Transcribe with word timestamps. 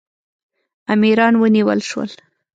امیران 0.93 1.33
ونیول 1.41 1.79
شول. 1.89 2.09